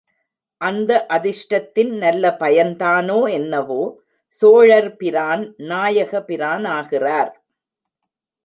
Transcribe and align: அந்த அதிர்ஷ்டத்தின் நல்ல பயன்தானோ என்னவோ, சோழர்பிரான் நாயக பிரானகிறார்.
அந்த 0.61 1.05
அதிர்ஷ்டத்தின் 1.09 1.91
நல்ல 1.97 2.37
பயன்தானோ 2.39 3.29
என்னவோ, 3.31 3.81
சோழர்பிரான் 4.41 5.53
நாயக 5.57 6.23
பிரானகிறார். 6.23 7.31